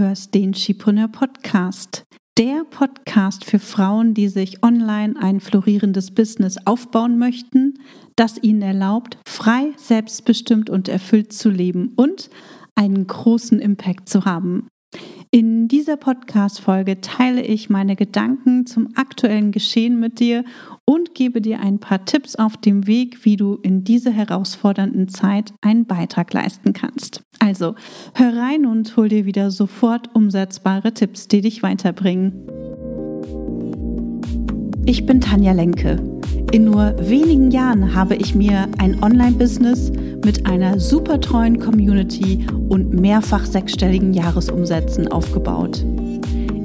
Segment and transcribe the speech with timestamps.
[0.00, 2.04] hörst den Chipreneur Podcast.
[2.38, 7.74] Der Podcast für Frauen, die sich online ein florierendes Business aufbauen möchten,
[8.16, 12.30] das ihnen erlaubt, frei, selbstbestimmt und erfüllt zu leben und
[12.74, 14.68] einen großen Impact zu haben.
[15.32, 20.42] In dieser Podcast-Folge teile ich meine Gedanken zum aktuellen Geschehen mit dir
[20.84, 25.52] und gebe dir ein paar Tipps auf dem Weg, wie du in dieser herausfordernden Zeit
[25.60, 27.22] einen Beitrag leisten kannst.
[27.38, 27.76] Also
[28.14, 32.32] hör rein und hol dir wieder sofort umsetzbare Tipps, die dich weiterbringen.
[34.84, 36.02] Ich bin Tanja Lenke.
[36.50, 39.92] In nur wenigen Jahren habe ich mir ein Online-Business
[40.24, 45.84] mit einer super treuen Community und mehrfach sechsstelligen Jahresumsätzen aufgebaut.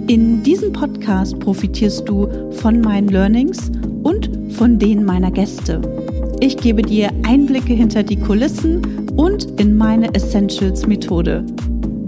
[0.07, 3.71] In diesem Podcast profitierst du von meinen Learnings
[4.03, 5.81] und von denen meiner Gäste.
[6.39, 8.81] Ich gebe dir Einblicke hinter die Kulissen
[9.15, 11.45] und in meine Essentials-Methode.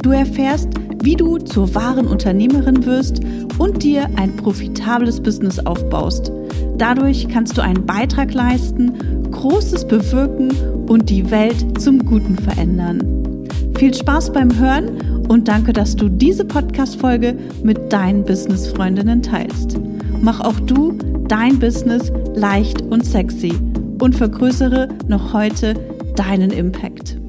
[0.04, 0.70] Du erfährst,
[1.02, 3.22] wie du zur wahren Unternehmerin wirst
[3.58, 6.32] und dir ein profitables Business aufbaust.
[6.78, 10.50] Dadurch kannst du einen Beitrag leisten, Großes bewirken
[10.88, 13.48] und die Welt zum Guten verändern.
[13.78, 19.78] Viel Spaß beim Hören und danke, dass du diese Podcast-Folge mit deinen Business-Freundinnen teilst.
[20.22, 20.94] Mach auch du
[21.28, 23.54] dein Business leicht und sexy
[24.02, 25.76] und vergrößere noch heute
[26.16, 27.20] deinen Impact.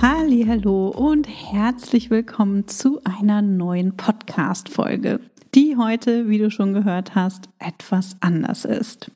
[0.00, 5.20] Hallo und herzlich willkommen zu einer neuen Podcast Folge,
[5.54, 9.10] die heute, wie du schon gehört hast, etwas anders ist.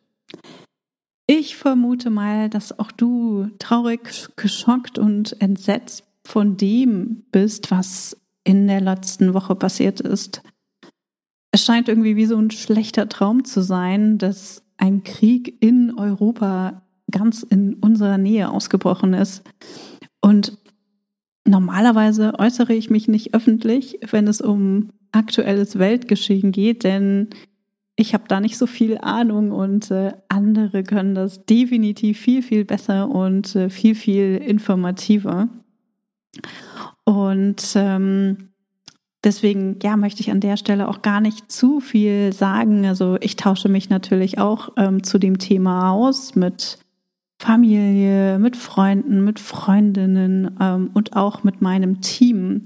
[1.27, 8.67] Ich vermute mal, dass auch du traurig, geschockt und entsetzt von dem bist, was in
[8.67, 10.43] der letzten Woche passiert ist.
[11.51, 16.83] Es scheint irgendwie wie so ein schlechter Traum zu sein, dass ein Krieg in Europa
[17.11, 19.45] ganz in unserer Nähe ausgebrochen ist.
[20.21, 20.59] Und
[21.47, 27.31] normalerweise äußere ich mich nicht öffentlich, wenn es um aktuelles Weltgeschehen geht, denn
[27.97, 32.65] ich habe da nicht so viel Ahnung und äh, andere können das definitiv viel, viel
[32.65, 35.49] besser und äh, viel, viel informativer.
[37.05, 38.51] Und ähm,
[39.25, 42.85] Deswegen, ja, möchte ich an der Stelle auch gar nicht zu viel sagen.
[42.85, 46.79] Also ich tausche mich natürlich auch ähm, zu dem Thema aus mit
[47.39, 52.65] Familie, mit Freunden, mit Freundinnen ähm, und auch mit meinem Team.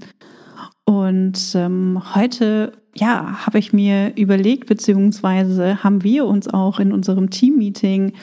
[0.83, 7.29] Und ähm, heute, ja, habe ich mir überlegt, beziehungsweise haben wir uns auch in unserem
[7.29, 8.13] Teammeeting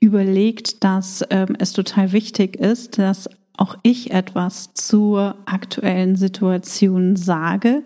[0.00, 7.82] überlegt, dass ähm, es total wichtig ist, dass auch ich etwas zur aktuellen Situation sage,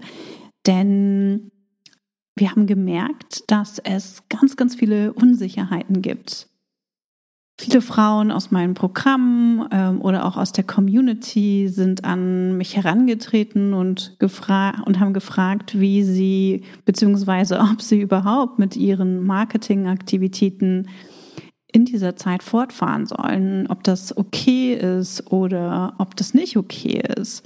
[0.66, 1.50] denn
[2.36, 6.49] wir haben gemerkt, dass es ganz, ganz viele Unsicherheiten gibt.
[7.60, 13.74] Viele Frauen aus meinem Programm ähm, oder auch aus der Community sind an mich herangetreten
[13.74, 20.88] und, und haben gefragt, wie sie beziehungsweise ob sie überhaupt mit ihren Marketingaktivitäten
[21.70, 27.44] in dieser Zeit fortfahren sollen, ob das okay ist oder ob das nicht okay ist.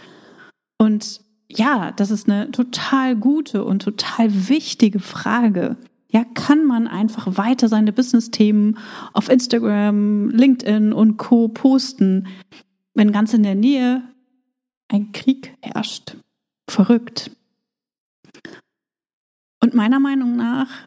[0.78, 5.76] Und ja, das ist eine total gute und total wichtige Frage.
[6.14, 8.78] Ja, kann man einfach weiter seine Business-Themen
[9.12, 11.48] auf Instagram, LinkedIn und Co.
[11.48, 12.28] posten,
[12.94, 14.00] wenn ganz in der Nähe
[14.86, 16.16] ein Krieg herrscht?
[16.70, 17.32] Verrückt.
[19.60, 20.86] Und meiner Meinung nach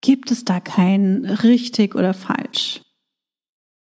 [0.00, 2.80] gibt es da kein richtig oder falsch.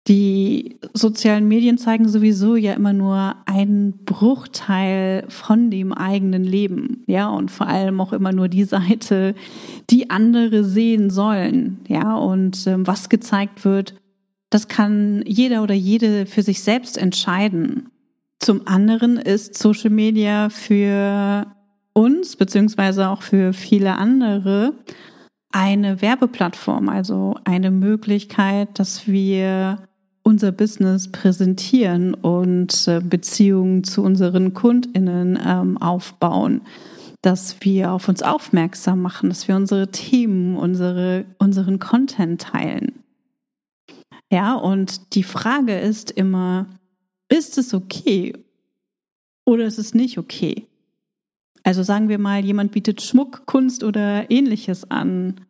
[0.09, 7.29] Die sozialen Medien zeigen sowieso ja immer nur einen Bruchteil von dem eigenen Leben, ja,
[7.29, 9.37] und vor allem auch immer nur die Seite,
[9.91, 13.95] die andere sehen sollen, ja, und ähm, was gezeigt wird,
[14.51, 17.89] das kann jeder oder jede für sich selbst entscheiden.
[18.41, 21.47] Zum anderen ist Social Media für
[21.93, 24.75] uns, beziehungsweise auch für viele andere,
[25.53, 29.79] eine Werbeplattform, also eine Möglichkeit, dass wir
[30.23, 36.63] unser Business präsentieren und äh, Beziehungen zu unseren Kundinnen ähm, aufbauen,
[37.23, 43.03] dass wir auf uns aufmerksam machen, dass wir unsere Themen, unsere, unseren Content teilen.
[44.31, 46.67] Ja, und die Frage ist immer,
[47.29, 48.33] ist es okay
[49.45, 50.67] oder ist es nicht okay?
[51.65, 55.41] Also sagen wir mal, jemand bietet Schmuck, Kunst oder ähnliches an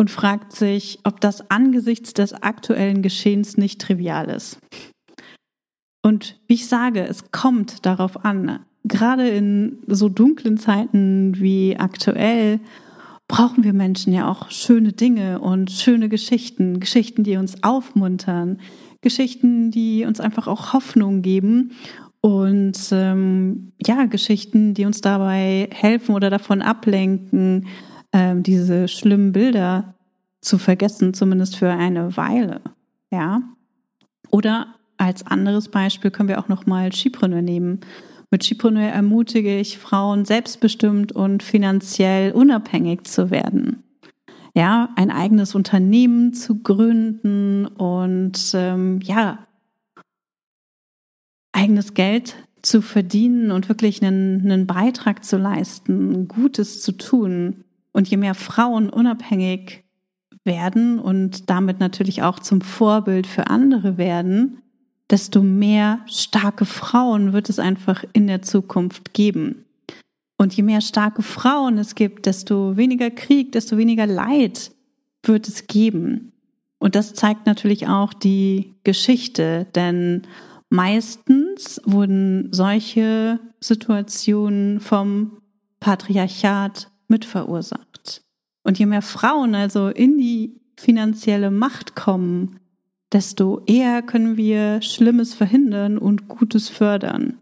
[0.00, 4.58] und fragt sich, ob das angesichts des aktuellen Geschehens nicht trivial ist.
[6.02, 12.60] Und wie ich sage, es kommt darauf an, gerade in so dunklen Zeiten wie aktuell,
[13.28, 18.58] brauchen wir Menschen ja auch schöne Dinge und schöne Geschichten, Geschichten, die uns aufmuntern,
[19.02, 21.72] Geschichten, die uns einfach auch Hoffnung geben.
[22.22, 27.66] Und ähm, ja, Geschichten, die uns dabei helfen oder davon ablenken,
[28.12, 29.94] ähm, diese schlimmen Bilder
[30.40, 32.60] zu vergessen, zumindest für eine Weile.
[33.10, 33.42] Ja.
[34.30, 37.80] Oder als anderes Beispiel können wir auch nochmal Skipreneur nehmen.
[38.30, 43.82] Mit Skipreneur ermutige ich Frauen, selbstbestimmt und finanziell unabhängig zu werden.
[44.54, 49.46] Ja, ein eigenes Unternehmen zu gründen und ähm, ja,
[51.52, 57.64] eigenes Geld zu verdienen und wirklich einen, einen Beitrag zu leisten, Gutes zu tun.
[57.92, 59.84] Und je mehr Frauen unabhängig
[60.44, 64.62] werden und damit natürlich auch zum Vorbild für andere werden,
[65.10, 69.64] desto mehr starke Frauen wird es einfach in der Zukunft geben.
[70.36, 74.70] Und je mehr starke Frauen es gibt, desto weniger Krieg, desto weniger Leid
[75.22, 76.32] wird es geben.
[76.78, 80.22] Und das zeigt natürlich auch die Geschichte, denn
[80.70, 85.42] meistens wurden solche Situationen vom
[85.78, 88.22] Patriarchat mitverursacht.
[88.62, 92.60] Und je mehr Frauen also in die finanzielle Macht kommen,
[93.12, 97.38] desto eher können wir Schlimmes verhindern und Gutes fördern.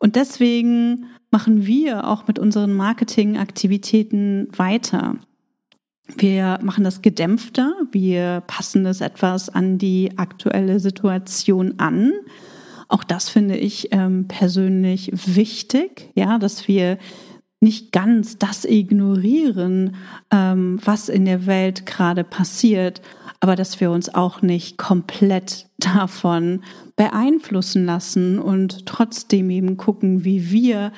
[0.00, 5.16] Und deswegen machen wir auch mit unseren Marketingaktivitäten weiter.
[6.16, 12.12] Wir machen das gedämpfter, wir passen es etwas an die aktuelle Situation an.
[12.88, 16.98] Auch das finde ich ähm, persönlich wichtig, ja, dass wir
[17.66, 19.96] nicht ganz das ignorieren,
[20.30, 23.02] ähm, was in der Welt gerade passiert,
[23.40, 26.62] aber dass wir uns auch nicht komplett davon
[26.94, 30.92] beeinflussen lassen und trotzdem eben gucken, wie wir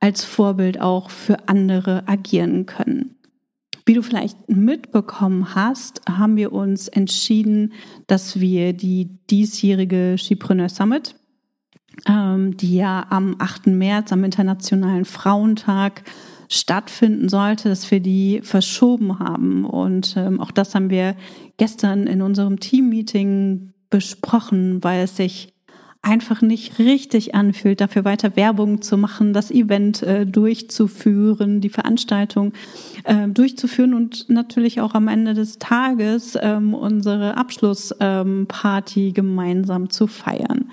[0.00, 3.14] als Vorbild auch für andere agieren können.
[3.86, 7.74] Wie du vielleicht mitbekommen hast, haben wir uns entschieden,
[8.08, 11.14] dass wir die diesjährige Skipreneur Summit,
[12.06, 13.66] die ja am 8.
[13.66, 16.04] März, am Internationalen Frauentag,
[16.48, 19.64] stattfinden sollte, dass wir die verschoben haben.
[19.64, 21.14] Und ähm, auch das haben wir
[21.58, 25.52] gestern in unserem Teammeeting besprochen, weil es sich
[26.00, 32.52] einfach nicht richtig anfühlt, dafür weiter Werbung zu machen, das Event äh, durchzuführen, die Veranstaltung
[33.04, 40.06] äh, durchzuführen und natürlich auch am Ende des Tages ähm, unsere Abschlussparty ähm, gemeinsam zu
[40.06, 40.70] feiern.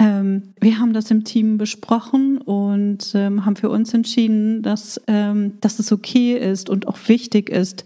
[0.00, 5.58] Ähm, wir haben das im Team besprochen und ähm, haben für uns entschieden, dass, ähm,
[5.60, 7.84] dass es okay ist und auch wichtig ist,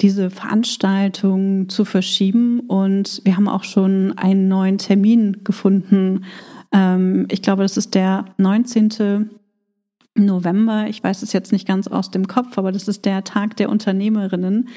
[0.00, 2.60] diese Veranstaltung zu verschieben.
[2.60, 6.24] Und wir haben auch schon einen neuen Termin gefunden.
[6.72, 9.28] Ähm, ich glaube, das ist der 19.
[10.14, 10.86] November.
[10.88, 13.70] Ich weiß es jetzt nicht ganz aus dem Kopf, aber das ist der Tag der
[13.70, 14.68] Unternehmerinnen.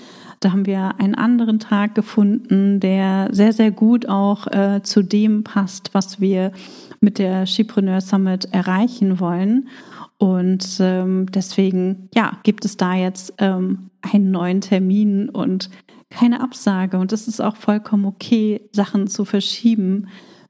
[0.44, 5.46] Da haben wir einen anderen Tag gefunden, der sehr, sehr gut auch äh, zu dem
[5.46, 6.52] passt, was wir
[7.00, 9.70] mit der Skipreneur Summit erreichen wollen.
[10.18, 15.70] Und ähm, deswegen, ja, gibt es da jetzt ähm, einen neuen Termin und
[16.10, 16.98] keine Absage.
[16.98, 20.08] Und es ist auch vollkommen okay, Sachen zu verschieben,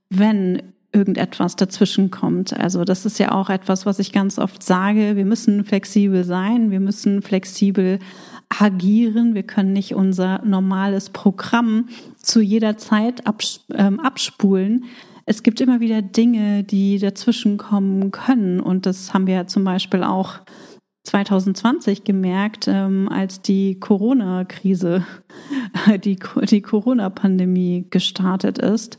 [0.09, 2.57] wenn irgendetwas dazwischen kommt.
[2.57, 5.15] Also das ist ja auch etwas, was ich ganz oft sage.
[5.15, 7.99] Wir müssen flexibel sein, wir müssen flexibel
[8.49, 9.33] agieren.
[9.33, 13.23] Wir können nicht unser normales Programm zu jeder Zeit
[13.75, 14.85] ähm, abspulen
[15.25, 18.59] es gibt immer wieder Dinge, die dazwischen kommen können.
[18.59, 20.39] Und das haben wir zum Beispiel auch
[21.05, 25.05] 2020 gemerkt, ähm, als die Corona-Krise,
[26.03, 26.17] die,
[26.49, 28.97] die Corona-Pandemie gestartet ist.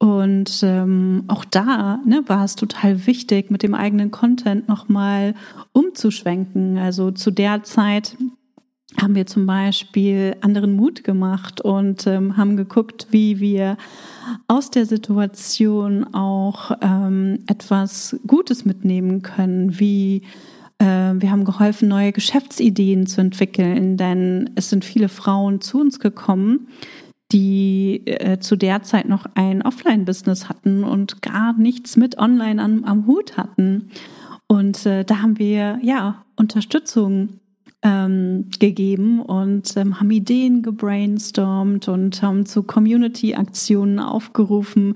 [0.00, 5.34] Und ähm, auch da ne, war es total wichtig, mit dem eigenen Content nochmal
[5.72, 6.78] umzuschwenken.
[6.78, 8.16] Also zu der Zeit
[8.98, 13.76] haben wir zum Beispiel anderen Mut gemacht und ähm, haben geguckt, wie wir
[14.48, 20.22] aus der Situation auch ähm, etwas Gutes mitnehmen können, wie
[20.78, 26.00] äh, wir haben geholfen, neue Geschäftsideen zu entwickeln, denn es sind viele Frauen zu uns
[26.00, 26.68] gekommen,
[27.32, 32.84] die äh, zu der Zeit noch ein Offline-Business hatten und gar nichts mit Online am,
[32.84, 33.90] am Hut hatten.
[34.46, 37.40] Und äh, da haben wir ja Unterstützung
[37.82, 44.94] ähm, gegeben und ähm, haben Ideen gebrainstormt und haben zu Community-Aktionen aufgerufen.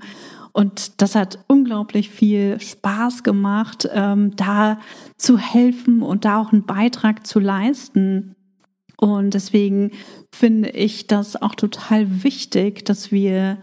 [0.51, 4.79] Und das hat unglaublich viel Spaß gemacht, ähm, da
[5.17, 8.34] zu helfen und da auch einen Beitrag zu leisten.
[8.97, 9.91] Und deswegen
[10.33, 13.57] finde ich das auch total wichtig, dass wir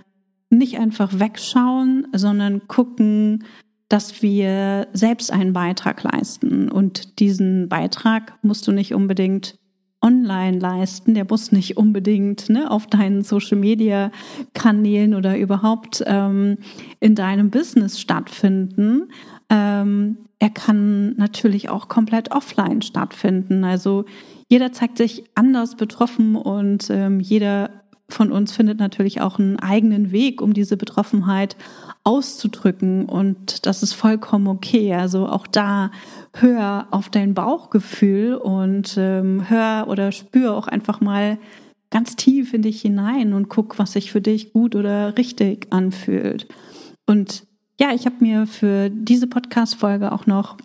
[0.50, 3.44] nicht einfach wegschauen, sondern gucken,
[3.88, 6.70] dass wir selbst einen Beitrag leisten.
[6.70, 9.54] Und diesen Beitrag musst du nicht unbedingt
[10.02, 11.14] online leisten.
[11.14, 16.58] Der muss nicht unbedingt ne, auf deinen Social-Media-Kanälen oder überhaupt ähm,
[17.00, 19.08] in deinem Business stattfinden.
[19.48, 23.62] Ähm, er kann natürlich auch komplett offline stattfinden.
[23.62, 24.04] Also
[24.52, 27.70] jeder zeigt sich anders betroffen und ähm, jeder
[28.10, 31.56] von uns findet natürlich auch einen eigenen Weg, um diese Betroffenheit
[32.04, 33.06] auszudrücken.
[33.06, 34.92] Und das ist vollkommen okay.
[34.92, 35.90] Also auch da
[36.34, 41.38] hör auf dein Bauchgefühl und ähm, hör oder spür auch einfach mal
[41.88, 46.46] ganz tief in dich hinein und guck, was sich für dich gut oder richtig anfühlt.
[47.06, 47.46] Und
[47.80, 50.58] ja, ich habe mir für diese Podcast-Folge auch noch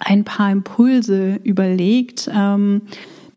[0.00, 2.82] ein paar Impulse überlegt, ähm,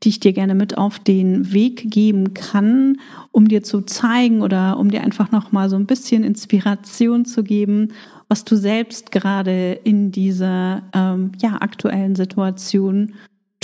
[0.02, 2.98] die ich dir gerne mit auf den Weg geben kann,
[3.32, 7.44] um dir zu zeigen oder um dir einfach noch mal so ein bisschen Inspiration zu
[7.44, 7.94] geben,
[8.28, 13.14] was du selbst gerade in dieser ähm, ja aktuellen Situation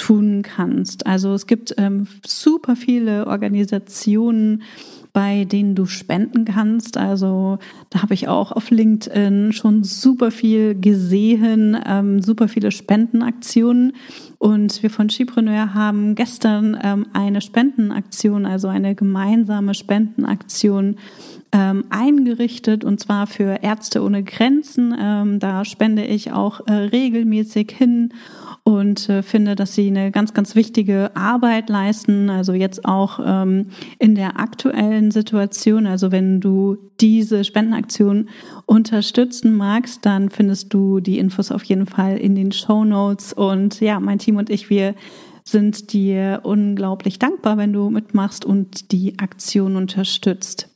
[0.10, 1.06] tun kannst.
[1.06, 4.64] Also es gibt ähm, super viele Organisationen,
[5.14, 6.98] bei denen du spenden kannst.
[6.98, 7.60] Also
[7.92, 13.94] da habe ich auch auf LinkedIn schon super viel gesehen, ähm, super viele Spendenaktionen.
[14.40, 20.96] Und wir von Skipreneur haben gestern ähm, eine Spendenaktion, also eine gemeinsame Spendenaktion
[21.52, 24.96] ähm, eingerichtet und zwar für Ärzte ohne Grenzen.
[25.00, 28.14] Ähm, da spende ich auch äh, regelmäßig hin
[28.70, 32.30] und äh, finde, dass sie eine ganz, ganz wichtige Arbeit leisten.
[32.30, 35.88] Also jetzt auch ähm, in der aktuellen Situation.
[35.88, 38.30] Also wenn du diese Spendenaktion
[38.68, 43.34] unterstützen magst, dann findest du die Infos auf jeden Fall in den Show Notes.
[43.34, 44.94] Und ja, mein Team und ich, wir
[45.44, 50.70] sind dir unglaublich dankbar, wenn du mitmachst und die Aktion unterstützt.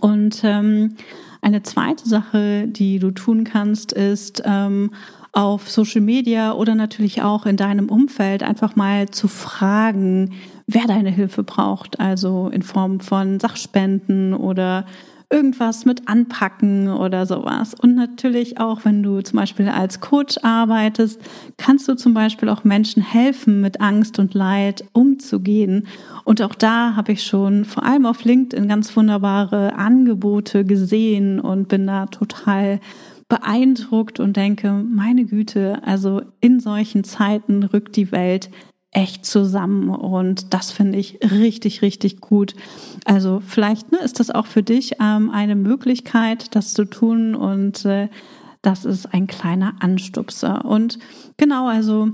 [0.00, 0.94] Und ähm,
[1.42, 4.92] eine zweite Sache, die du tun kannst, ist ähm,
[5.32, 10.34] auf Social Media oder natürlich auch in deinem Umfeld einfach mal zu fragen,
[10.66, 14.84] wer deine Hilfe braucht, also in Form von Sachspenden oder
[15.32, 17.74] irgendwas mit anpacken oder sowas.
[17.74, 21.20] Und natürlich auch, wenn du zum Beispiel als Coach arbeitest,
[21.56, 25.86] kannst du zum Beispiel auch Menschen helfen, mit Angst und Leid umzugehen.
[26.24, 31.68] Und auch da habe ich schon vor allem auf LinkedIn ganz wunderbare Angebote gesehen und
[31.68, 32.78] bin da total
[33.32, 38.50] beeindruckt und denke, meine Güte, also in solchen Zeiten rückt die Welt
[38.90, 42.54] echt zusammen und das finde ich richtig, richtig gut.
[43.06, 47.86] Also vielleicht ne, ist das auch für dich ähm, eine Möglichkeit, das zu tun und
[47.86, 48.10] äh,
[48.60, 50.66] das ist ein kleiner Anstupser.
[50.66, 50.98] Und
[51.38, 52.10] genau, also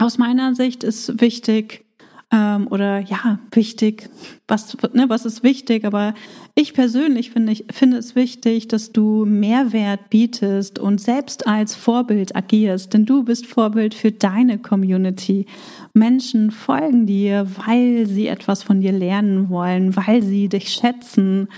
[0.00, 1.85] aus meiner Sicht ist wichtig,
[2.32, 4.08] ähm, oder ja, wichtig,
[4.48, 6.14] was, ne, was ist wichtig, aber
[6.56, 12.34] ich persönlich finde, ich finde es wichtig, dass du Mehrwert bietest und selbst als Vorbild
[12.34, 15.46] agierst, denn du bist Vorbild für deine Community.
[15.94, 21.48] Menschen folgen dir, weil sie etwas von dir lernen wollen, weil sie dich schätzen.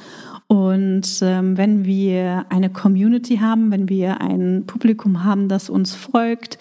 [0.49, 6.59] Und ähm, wenn wir eine Community haben, wenn wir ein Publikum haben, das uns folgt,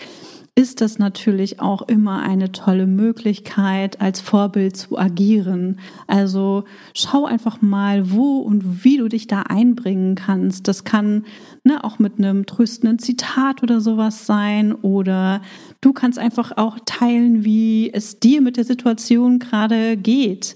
[0.58, 5.78] ist das natürlich auch immer eine tolle Möglichkeit, als Vorbild zu agieren.
[6.08, 6.64] Also
[6.96, 10.68] schau einfach mal, wo und wie du dich da einbringen kannst.
[10.68, 11.26] Das kann
[11.64, 15.44] ne, auch mit einem tröstenden Zitat oder sowas sein oder
[15.80, 20.56] du kannst einfach auch teilen, wie es dir mit der Situation gerade geht,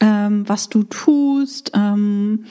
[0.00, 1.72] ähm, was du tust.
[1.74, 2.44] Ähm,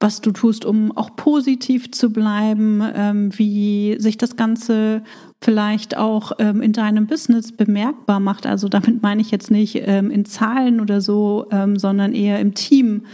[0.00, 5.02] was du tust, um auch positiv zu bleiben, ähm, wie sich das Ganze
[5.40, 8.46] vielleicht auch ähm, in deinem Business bemerkbar macht.
[8.46, 12.54] Also damit meine ich jetzt nicht ähm, in Zahlen oder so, ähm, sondern eher im
[12.54, 13.06] Team.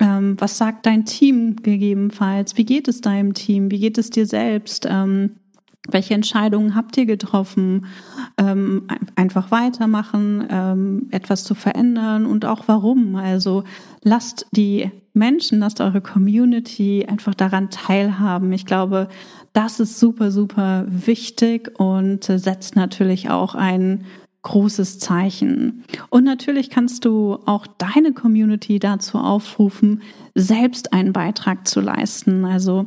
[0.00, 2.56] Ähm, was sagt dein Team gegebenenfalls?
[2.56, 3.70] Wie geht es deinem Team?
[3.70, 4.86] Wie geht es dir selbst?
[4.90, 5.36] Ähm,
[5.88, 7.86] welche Entscheidungen habt ihr getroffen?
[8.36, 8.86] Ähm,
[9.16, 13.16] einfach weitermachen, etwas zu verändern und auch warum.
[13.16, 13.64] Also
[14.02, 18.52] lasst die Menschen, lasst eure Community einfach daran teilhaben.
[18.52, 19.08] Ich glaube,
[19.52, 24.04] das ist super, super wichtig und setzt natürlich auch ein
[24.42, 25.84] großes Zeichen.
[26.08, 30.00] Und natürlich kannst du auch deine Community dazu aufrufen,
[30.34, 32.46] selbst einen Beitrag zu leisten.
[32.46, 32.86] Also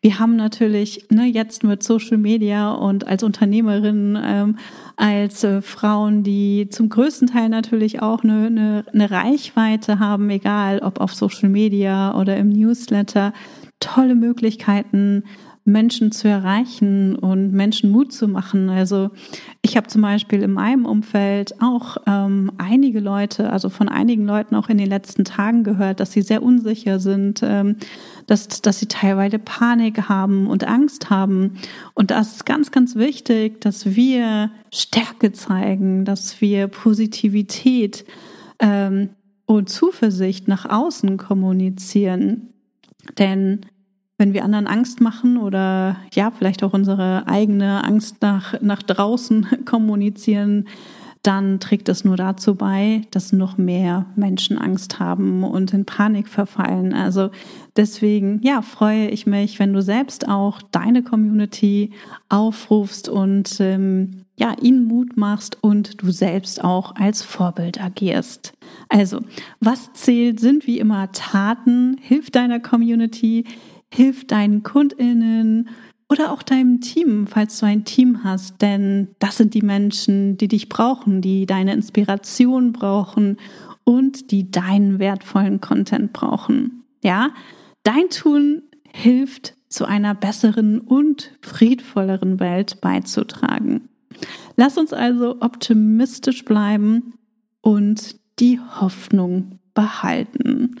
[0.00, 4.58] wir haben natürlich ne, jetzt mit Social Media und als Unternehmerin, ähm,
[4.96, 10.80] als äh, Frauen, die zum größten Teil natürlich auch eine, eine, eine Reichweite haben, egal
[10.80, 13.32] ob auf Social Media oder im Newsletter,
[13.80, 15.24] tolle Möglichkeiten,
[15.64, 18.68] Menschen zu erreichen und Menschen Mut zu machen.
[18.68, 19.10] Also
[19.62, 24.56] ich habe zum Beispiel in meinem Umfeld auch ähm, einige Leute, also von einigen Leuten
[24.56, 27.76] auch in den letzten Tagen gehört, dass sie sehr unsicher sind, ähm,
[28.26, 31.58] dass, dass sie teilweise Panik haben und Angst haben.
[31.94, 38.04] Und das ist ganz, ganz wichtig, dass wir Stärke zeigen, dass wir Positivität
[38.58, 39.10] ähm,
[39.46, 42.48] und Zuversicht nach außen kommunizieren.
[43.18, 43.66] Denn
[44.18, 49.46] wenn wir anderen Angst machen oder ja, vielleicht auch unsere eigene Angst nach, nach draußen
[49.64, 50.66] kommunizieren,
[51.22, 56.26] dann trägt das nur dazu bei, dass noch mehr Menschen Angst haben und in Panik
[56.26, 56.92] verfallen.
[56.94, 57.30] Also
[57.76, 61.92] deswegen, ja, freue ich mich, wenn du selbst auch deine Community
[62.28, 68.54] aufrufst und ähm, ja, ihnen Mut machst und du selbst auch als Vorbild agierst.
[68.88, 69.20] Also,
[69.60, 73.44] was zählt, sind wie immer Taten, hilf deiner Community,
[73.92, 75.68] hilf deinen KundInnen
[76.08, 80.48] oder auch deinem Team, falls du ein Team hast, denn das sind die Menschen, die
[80.48, 83.38] dich brauchen, die deine Inspiration brauchen
[83.84, 86.84] und die deinen wertvollen Content brauchen.
[87.02, 87.30] Ja,
[87.82, 93.88] dein Tun hilft, zu einer besseren und friedvolleren Welt beizutragen.
[94.56, 97.14] Lass uns also optimistisch bleiben
[97.62, 100.76] und die Hoffnung behalten.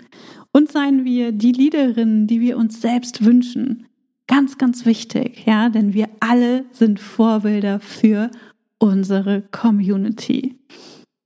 [0.52, 3.86] Und seien wir die Leaderinnen, die wir uns selbst wünschen.
[4.26, 8.30] Ganz, ganz wichtig, ja, denn wir alle sind Vorbilder für
[8.78, 10.58] unsere Community.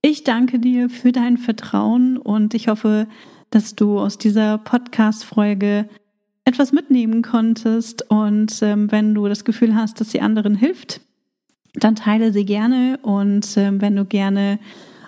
[0.02, 3.06] Ich danke dir für dein Vertrauen und ich hoffe,
[3.50, 5.88] dass du aus dieser Podcast-Folge
[6.44, 8.08] etwas mitnehmen konntest.
[8.10, 11.00] Und ähm, wenn du das Gefühl hast, dass sie anderen hilft,
[11.74, 12.98] dann teile sie gerne.
[13.02, 14.58] Und ähm, wenn du gerne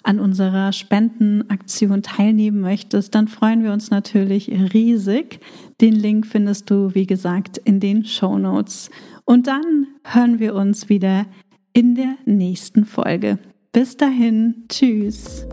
[0.08, 5.40] an unserer Spendenaktion teilnehmen möchtest, dann freuen wir uns natürlich riesig.
[5.82, 8.88] Den Link findest du, wie gesagt, in den Show Notes.
[9.26, 11.26] Und dann hören wir uns wieder
[11.74, 13.38] in der nächsten Folge.
[13.72, 15.46] Bis dahin, tschüss.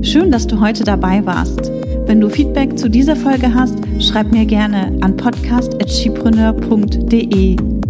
[0.00, 1.70] Schön, dass du heute dabei warst.
[2.06, 7.89] Wenn du Feedback zu dieser Folge hast, schreib mir gerne an podcast.chipreneur.de